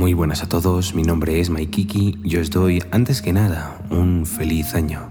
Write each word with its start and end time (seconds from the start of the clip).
Muy 0.00 0.14
buenas 0.14 0.42
a 0.42 0.48
todos, 0.48 0.94
mi 0.94 1.02
nombre 1.02 1.40
es 1.40 1.50
Maikiki 1.50 2.20
y 2.24 2.36
os 2.38 2.48
doy, 2.48 2.82
antes 2.90 3.20
que 3.20 3.34
nada, 3.34 3.76
un 3.90 4.24
feliz 4.24 4.74
año. 4.74 5.10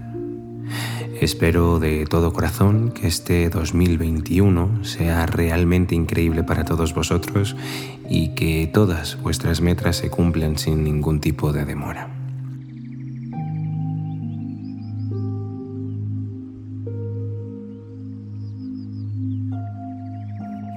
Espero 1.20 1.78
de 1.78 2.06
todo 2.06 2.32
corazón 2.32 2.90
que 2.90 3.06
este 3.06 3.50
2021 3.50 4.84
sea 4.84 5.26
realmente 5.26 5.94
increíble 5.94 6.42
para 6.42 6.64
todos 6.64 6.92
vosotros 6.92 7.54
y 8.08 8.30
que 8.34 8.68
todas 8.74 9.16
vuestras 9.22 9.60
metas 9.60 9.94
se 9.94 10.10
cumplan 10.10 10.58
sin 10.58 10.82
ningún 10.82 11.20
tipo 11.20 11.52
de 11.52 11.64
demora. 11.64 12.19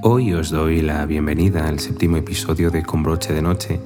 Hoy 0.05 0.33
os 0.33 0.49
doy 0.49 0.81
la 0.81 1.05
bienvenida 1.05 1.65
al 1.65 1.79
séptimo 1.79 2.17
episodio 2.17 2.69
de 2.71 2.83
Con 2.83 3.03
broche 3.03 3.31
de 3.31 3.41
noche, 3.41 3.79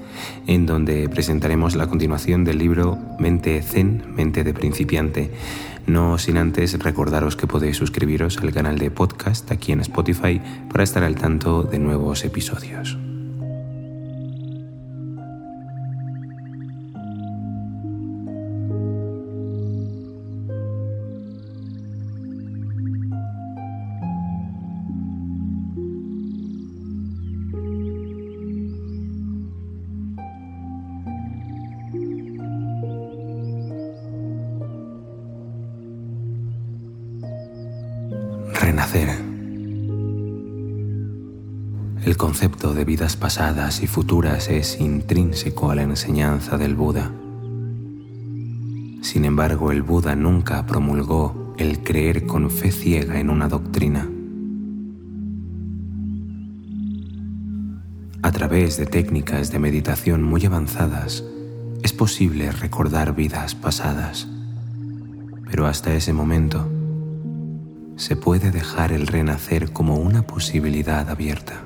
en 0.47 0.65
donde 0.65 1.07
presentaremos 1.09 1.75
la 1.75 1.85
continuación 1.85 2.43
del 2.43 2.57
libro 2.57 2.97
Mente 3.19 3.61
Zen, 3.61 4.15
Mente 4.15 4.43
de 4.43 4.51
Principiante. 4.51 5.29
No 5.85 6.17
sin 6.17 6.37
antes 6.37 6.79
recordaros 6.79 7.35
que 7.35 7.45
podéis 7.45 7.77
suscribiros 7.77 8.39
al 8.39 8.51
canal 8.51 8.79
de 8.79 8.89
podcast 8.89 9.51
aquí 9.51 9.73
en 9.73 9.81
Spotify 9.81 10.41
para 10.71 10.83
estar 10.83 11.03
al 11.03 11.17
tanto 11.17 11.61
de 11.61 11.77
nuevos 11.77 12.25
episodios. 12.25 12.97
Renacer. 38.67 39.07
El 42.03 42.17
concepto 42.17 42.73
de 42.73 42.83
vidas 42.83 43.15
pasadas 43.15 43.81
y 43.81 43.87
futuras 43.87 44.49
es 44.49 44.81
intrínseco 44.81 45.71
a 45.71 45.75
la 45.75 45.83
enseñanza 45.83 46.57
del 46.57 46.75
Buda. 46.75 47.09
Sin 49.01 49.23
embargo, 49.23 49.71
el 49.71 49.83
Buda 49.83 50.17
nunca 50.17 50.65
promulgó 50.65 51.55
el 51.57 51.81
creer 51.81 52.27
con 52.27 52.51
fe 52.51 52.73
ciega 52.73 53.21
en 53.21 53.29
una 53.29 53.47
doctrina. 53.47 54.09
A 58.21 58.31
través 58.33 58.75
de 58.75 58.85
técnicas 58.85 59.49
de 59.49 59.59
meditación 59.59 60.23
muy 60.23 60.45
avanzadas, 60.45 61.23
es 61.83 61.93
posible 61.93 62.51
recordar 62.51 63.15
vidas 63.15 63.55
pasadas, 63.55 64.27
pero 65.49 65.67
hasta 65.67 65.93
ese 65.93 66.11
momento, 66.11 66.69
se 67.97 68.15
puede 68.15 68.51
dejar 68.51 68.91
el 68.91 69.07
renacer 69.07 69.73
como 69.73 69.95
una 69.95 70.21
posibilidad 70.21 71.09
abierta. 71.09 71.63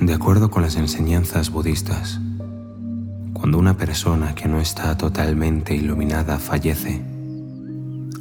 De 0.00 0.12
acuerdo 0.12 0.50
con 0.50 0.62
las 0.62 0.76
enseñanzas 0.76 1.50
budistas, 1.50 2.20
cuando 3.32 3.58
una 3.58 3.76
persona 3.76 4.34
que 4.34 4.48
no 4.48 4.60
está 4.60 4.98
totalmente 4.98 5.74
iluminada 5.74 6.38
fallece, 6.38 7.02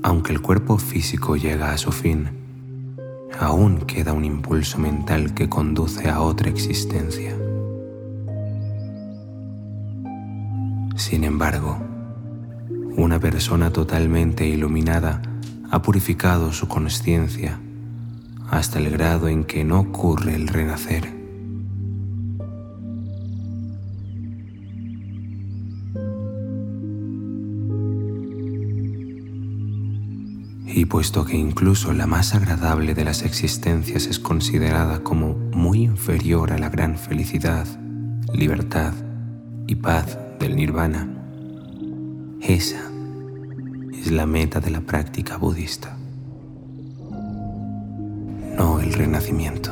aunque 0.03 0.33
el 0.33 0.41
cuerpo 0.41 0.77
físico 0.77 1.35
llega 1.35 1.71
a 1.71 1.77
su 1.77 1.91
fin, 1.91 2.29
aún 3.39 3.79
queda 3.81 4.13
un 4.13 4.23
impulso 4.23 4.77
mental 4.77 5.33
que 5.33 5.49
conduce 5.49 6.09
a 6.09 6.21
otra 6.21 6.49
existencia. 6.49 7.35
Sin 10.95 11.23
embargo, 11.23 11.79
una 12.95 13.19
persona 13.19 13.71
totalmente 13.71 14.47
iluminada 14.47 15.21
ha 15.71 15.81
purificado 15.81 16.53
su 16.53 16.67
conciencia 16.67 17.59
hasta 18.49 18.77
el 18.77 18.91
grado 18.91 19.27
en 19.27 19.43
que 19.43 19.63
no 19.63 19.79
ocurre 19.79 20.35
el 20.35 20.47
renacer. 20.47 21.11
Y 30.75 30.85
puesto 30.85 31.25
que 31.25 31.35
incluso 31.35 31.93
la 31.93 32.05
más 32.05 32.35
agradable 32.35 32.93
de 32.93 33.05
las 33.05 33.23
existencias 33.23 34.05
es 34.05 34.19
considerada 34.19 35.03
como 35.03 35.35
muy 35.53 35.83
inferior 35.83 36.51
a 36.51 36.59
la 36.59 36.69
gran 36.69 36.97
felicidad, 36.97 37.65
libertad 38.33 38.93
y 39.67 39.75
paz 39.75 40.17
del 40.43 40.57
nirvana. 40.57 41.07
Esa 42.41 42.81
es 43.93 44.11
la 44.11 44.25
meta 44.25 44.59
de 44.59 44.71
la 44.71 44.81
práctica 44.81 45.37
budista, 45.37 45.95
no 48.57 48.81
el 48.81 48.91
renacimiento. 48.91 49.71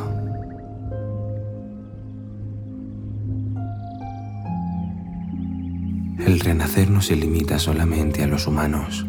El 6.25 6.39
renacer 6.39 6.89
no 6.89 7.01
se 7.01 7.17
limita 7.17 7.59
solamente 7.59 8.23
a 8.23 8.27
los 8.27 8.47
humanos. 8.47 9.05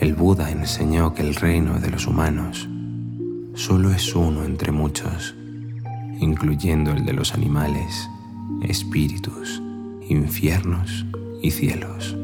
El 0.00 0.14
Buda 0.14 0.50
enseñó 0.50 1.12
que 1.12 1.20
el 1.20 1.34
reino 1.34 1.78
de 1.80 1.90
los 1.90 2.06
humanos 2.06 2.66
solo 3.52 3.90
es 3.90 4.14
uno 4.14 4.42
entre 4.44 4.72
muchos, 4.72 5.34
incluyendo 6.18 6.92
el 6.92 7.04
de 7.04 7.12
los 7.12 7.34
animales, 7.34 8.08
espíritus 8.62 9.60
infiernos 10.08 11.06
y 11.42 11.50
cielos. 11.50 12.16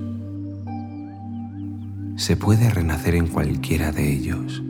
Se 2.16 2.36
puede 2.36 2.70
renacer 2.70 3.14
en 3.14 3.26
cualquiera 3.26 3.90
de 3.90 4.12
ellos, 4.12 4.62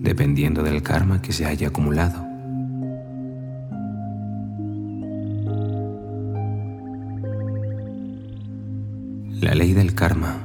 dependiendo 0.00 0.62
del 0.62 0.82
karma 0.82 1.22
que 1.22 1.32
se 1.32 1.46
haya 1.46 1.68
acumulado. 1.68 2.26
La 9.40 9.54
ley 9.54 9.72
del 9.72 9.94
karma 9.94 10.36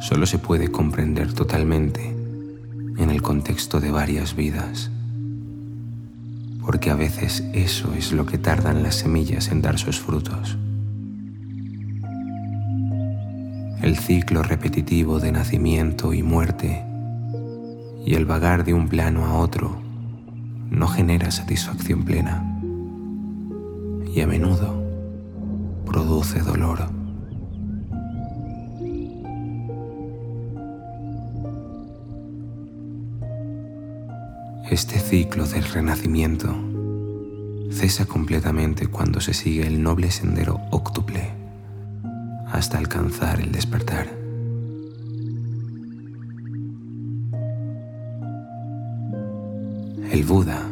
solo 0.00 0.26
se 0.26 0.38
puede 0.38 0.68
comprender 0.68 1.32
totalmente 1.32 2.14
en 2.98 3.10
el 3.10 3.20
contexto 3.20 3.80
de 3.80 3.90
varias 3.90 4.36
vidas, 4.36 4.90
porque 6.64 6.90
a 6.90 6.94
veces 6.94 7.44
eso 7.52 7.92
es 7.94 8.12
lo 8.12 8.24
que 8.24 8.38
tardan 8.38 8.82
las 8.82 8.96
semillas 8.96 9.48
en 9.48 9.62
dar 9.62 9.78
sus 9.78 10.00
frutos. 10.00 10.56
El 13.86 13.96
ciclo 13.96 14.42
repetitivo 14.42 15.20
de 15.20 15.30
nacimiento 15.30 16.12
y 16.12 16.24
muerte 16.24 16.84
y 18.04 18.14
el 18.14 18.24
vagar 18.24 18.64
de 18.64 18.74
un 18.74 18.88
plano 18.88 19.24
a 19.24 19.34
otro 19.34 19.80
no 20.70 20.88
genera 20.88 21.30
satisfacción 21.30 22.04
plena 22.04 22.42
y 24.12 24.20
a 24.22 24.26
menudo 24.26 24.82
produce 25.84 26.40
dolor. 26.40 26.88
Este 34.68 34.98
ciclo 34.98 35.46
del 35.46 35.62
renacimiento 35.62 36.52
cesa 37.70 38.04
completamente 38.04 38.88
cuando 38.88 39.20
se 39.20 39.32
sigue 39.32 39.64
el 39.64 39.80
noble 39.80 40.10
sendero 40.10 40.60
óctuple 40.72 41.45
hasta 42.56 42.78
alcanzar 42.78 43.38
el 43.40 43.52
despertar. 43.52 44.08
El 50.10 50.24
Buda 50.24 50.62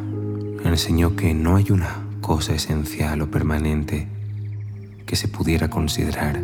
enseñó 0.63 1.15
que 1.15 1.33
no 1.35 1.55
hay 1.55 1.69
una 1.69 2.07
cosa 2.21 2.55
esencial 2.55 3.21
o 3.21 3.29
permanente 3.29 4.07
que 5.05 5.15
se 5.15 5.27
pudiera 5.27 5.69
considerar 5.69 6.43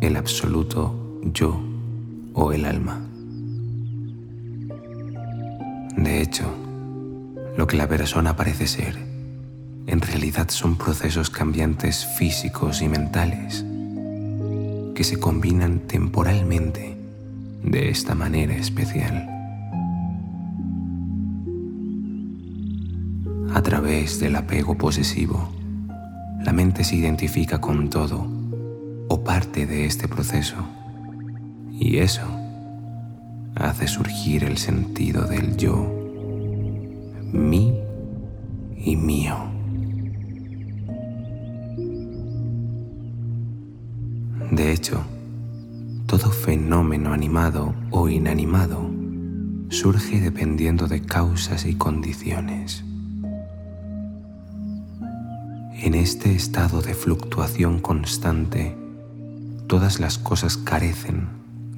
el 0.00 0.16
absoluto 0.16 1.20
yo 1.24 1.62
o 2.32 2.52
el 2.52 2.64
alma. 2.64 3.06
De 5.96 6.22
hecho, 6.22 6.52
lo 7.56 7.66
que 7.66 7.76
la 7.76 7.86
persona 7.86 8.34
parece 8.34 8.66
ser, 8.66 8.96
en 9.86 10.00
realidad 10.00 10.48
son 10.48 10.76
procesos 10.76 11.28
cambiantes 11.28 12.06
físicos 12.16 12.80
y 12.80 12.88
mentales 12.88 13.66
que 15.00 15.04
se 15.04 15.18
combinan 15.18 15.78
temporalmente 15.78 16.94
de 17.64 17.88
esta 17.88 18.14
manera 18.14 18.54
especial. 18.54 19.26
A 23.54 23.62
través 23.62 24.20
del 24.20 24.36
apego 24.36 24.76
posesivo, 24.76 25.48
la 26.44 26.52
mente 26.52 26.84
se 26.84 26.96
identifica 26.96 27.62
con 27.62 27.88
todo 27.88 28.26
o 29.08 29.24
parte 29.24 29.64
de 29.64 29.86
este 29.86 30.06
proceso 30.06 30.56
y 31.72 31.96
eso 31.96 32.26
hace 33.54 33.88
surgir 33.88 34.44
el 34.44 34.58
sentido 34.58 35.22
del 35.22 35.56
yo, 35.56 35.76
mí 37.32 37.72
y 38.76 38.96
mío. 38.96 39.59
De 44.60 44.72
hecho, 44.72 45.02
todo 46.04 46.30
fenómeno 46.30 47.14
animado 47.14 47.74
o 47.90 48.10
inanimado 48.10 48.90
surge 49.70 50.20
dependiendo 50.20 50.86
de 50.86 51.00
causas 51.00 51.64
y 51.64 51.76
condiciones. 51.76 52.84
En 55.72 55.94
este 55.94 56.34
estado 56.34 56.82
de 56.82 56.92
fluctuación 56.92 57.80
constante, 57.80 58.76
todas 59.66 59.98
las 59.98 60.18
cosas 60.18 60.58
carecen 60.58 61.28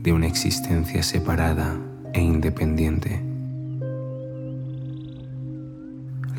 de 0.00 0.12
una 0.12 0.26
existencia 0.26 1.04
separada 1.04 1.76
e 2.12 2.20
independiente. 2.20 3.31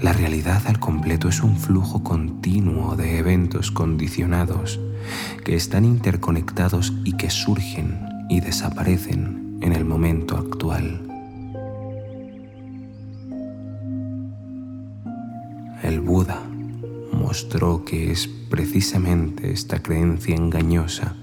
La 0.01 0.12
realidad 0.12 0.62
al 0.68 0.80
completo 0.80 1.30
es 1.30 1.42
un 1.42 1.57
flujo 1.57 2.04
continuo 2.04 2.95
de 2.95 3.19
eventos 3.19 3.72
condicionados 3.72 4.80
que 5.45 5.56
están 5.56 5.86
interconectados 5.86 6.94
y 7.04 7.13
que 7.13 7.30
surgen 7.30 8.00
y 8.30 8.42
desaparecen 8.42 9.60
en 9.62 9.74
el 9.74 9.86
momento 9.86 10.38
actual. 10.38 11.01
El 15.84 16.00
Buda 16.00 16.42
mostró 17.12 17.86
que 17.86 18.12
es 18.12 18.28
precisamente 18.28 19.51
esta 19.51 19.80
creencia 19.80 20.36
engañosa 20.36 21.16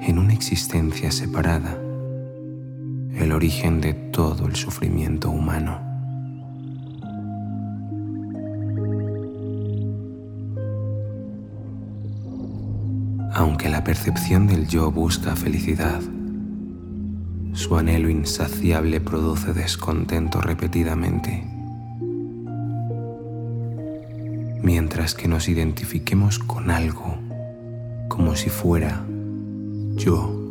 en 0.00 0.18
una 0.18 0.34
existencia 0.34 1.10
separada 1.10 1.76
el 3.18 3.32
origen 3.32 3.80
de 3.80 3.94
todo 3.94 4.46
el 4.46 4.56
sufrimiento 4.56 5.30
humano. 5.30 5.85
Aunque 13.36 13.68
la 13.68 13.84
percepción 13.84 14.48
del 14.48 14.66
yo 14.66 14.90
busca 14.90 15.36
felicidad, 15.36 16.00
su 17.52 17.76
anhelo 17.76 18.10
insaciable 18.10 19.00
produce 19.00 19.52
descontento 19.52 20.40
repetidamente. 20.40 21.56
mientras 24.66 25.14
que 25.14 25.28
nos 25.28 25.48
identifiquemos 25.48 26.40
con 26.40 26.72
algo 26.72 27.16
como 28.08 28.34
si 28.34 28.50
fuera 28.50 29.06
yo. 29.94 30.42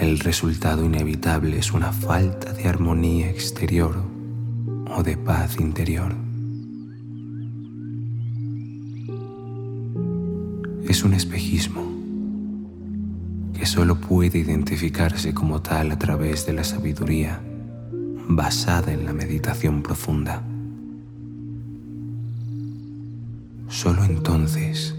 El 0.00 0.18
resultado 0.18 0.82
inevitable 0.82 1.58
es 1.58 1.72
una 1.72 1.92
falta 1.92 2.54
de 2.54 2.66
armonía 2.66 3.28
exterior 3.28 4.02
o 4.96 5.02
de 5.02 5.18
paz 5.18 5.60
interior. 5.60 6.14
Es 10.92 11.04
un 11.04 11.14
espejismo 11.14 11.90
que 13.58 13.64
solo 13.64 13.98
puede 13.98 14.40
identificarse 14.40 15.32
como 15.32 15.62
tal 15.62 15.90
a 15.90 15.98
través 15.98 16.44
de 16.44 16.52
la 16.52 16.64
sabiduría 16.64 17.40
basada 18.28 18.92
en 18.92 19.06
la 19.06 19.14
meditación 19.14 19.82
profunda. 19.82 20.42
Solo 23.68 24.04
entonces 24.04 24.94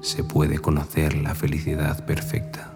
se 0.00 0.24
puede 0.24 0.60
conocer 0.60 1.14
la 1.14 1.34
felicidad 1.34 2.06
perfecta. 2.06 2.75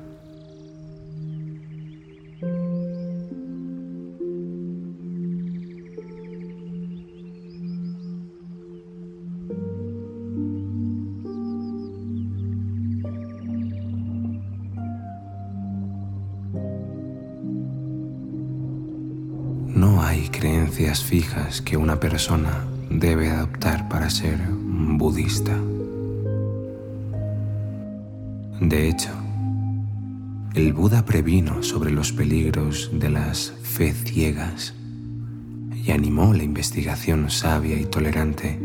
Creencias 20.28 21.02
fijas 21.02 21.62
que 21.62 21.76
una 21.76 21.98
persona 21.98 22.66
debe 22.90 23.30
adoptar 23.30 23.88
para 23.88 24.10
ser 24.10 24.38
budista. 24.50 25.56
De 28.60 28.88
hecho, 28.88 29.10
el 30.54 30.72
Buda 30.72 31.04
previno 31.04 31.62
sobre 31.62 31.90
los 31.90 32.12
peligros 32.12 32.90
de 32.92 33.08
las 33.08 33.52
fe 33.62 33.92
ciegas 33.92 34.74
y 35.74 35.90
animó 35.92 36.34
la 36.34 36.42
investigación 36.42 37.30
sabia 37.30 37.80
y 37.80 37.84
tolerante. 37.86 38.58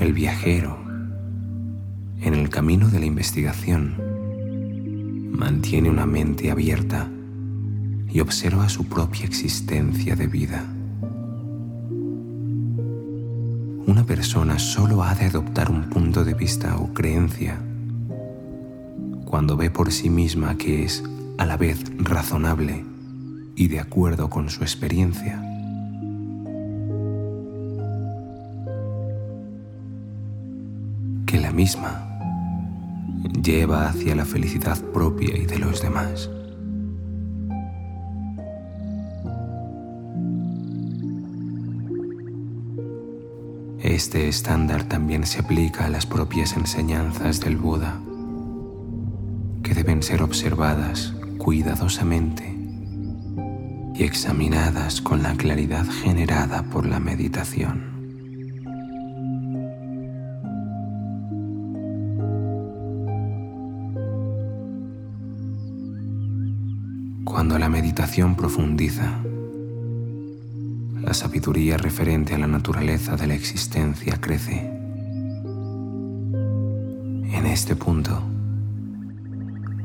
El 0.00 0.12
viajero, 0.12 0.78
en 2.20 2.34
el 2.34 2.48
camino 2.48 2.88
de 2.88 3.00
la 3.00 3.06
investigación, 3.06 3.94
mantiene 5.30 5.90
una 5.90 6.06
mente 6.06 6.50
abierta 6.50 7.08
y 8.10 8.20
observa 8.20 8.68
su 8.68 8.84
propia 8.84 9.24
existencia 9.24 10.16
de 10.16 10.26
vida. 10.26 10.64
una 13.88 14.04
persona 14.04 14.58
solo 14.58 15.02
ha 15.02 15.14
de 15.14 15.24
adoptar 15.24 15.70
un 15.70 15.88
punto 15.88 16.22
de 16.22 16.34
vista 16.34 16.76
o 16.76 16.92
creencia 16.92 17.58
cuando 19.24 19.56
ve 19.56 19.70
por 19.70 19.90
sí 19.90 20.10
misma 20.10 20.58
que 20.58 20.84
es 20.84 21.02
a 21.38 21.46
la 21.46 21.56
vez 21.56 21.82
razonable 21.96 22.84
y 23.56 23.68
de 23.68 23.80
acuerdo 23.80 24.28
con 24.28 24.50
su 24.50 24.62
experiencia. 24.62 25.42
Que 31.24 31.40
la 31.40 31.50
misma 31.50 32.20
lleva 33.42 33.88
hacia 33.88 34.14
la 34.14 34.26
felicidad 34.26 34.78
propia 34.92 35.34
y 35.34 35.46
de 35.46 35.58
los 35.58 35.80
demás. 35.80 36.28
Este 43.98 44.28
estándar 44.28 44.84
también 44.84 45.26
se 45.26 45.40
aplica 45.40 45.86
a 45.86 45.88
las 45.88 46.06
propias 46.06 46.56
enseñanzas 46.56 47.40
del 47.40 47.56
Buda, 47.56 47.98
que 49.64 49.74
deben 49.74 50.04
ser 50.04 50.22
observadas 50.22 51.14
cuidadosamente 51.36 52.56
y 53.96 54.04
examinadas 54.04 55.00
con 55.00 55.24
la 55.24 55.34
claridad 55.34 55.84
generada 55.84 56.62
por 56.62 56.86
la 56.86 57.00
meditación. 57.00 57.82
Cuando 67.24 67.58
la 67.58 67.68
meditación 67.68 68.36
profundiza, 68.36 69.10
la 71.08 71.14
sabiduría 71.14 71.78
referente 71.78 72.34
a 72.34 72.38
la 72.38 72.46
naturaleza 72.46 73.16
de 73.16 73.26
la 73.26 73.32
existencia 73.32 74.20
crece. 74.20 74.58
En 77.32 77.46
este 77.46 77.74
punto, 77.76 78.22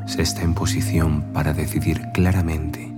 se 0.06 0.22
está 0.22 0.42
en 0.42 0.53
posición 0.53 1.32
para 1.32 1.53
decidir 1.53 2.01
claramente 2.13 2.92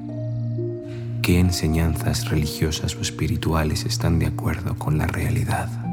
qué 1.22 1.40
enseñanzas 1.40 2.28
religiosas 2.28 2.96
o 2.96 3.02
espirituales 3.02 3.86
están 3.86 4.18
de 4.18 4.26
acuerdo 4.26 4.74
con 4.74 4.98
la 4.98 5.06
realidad. 5.06 5.85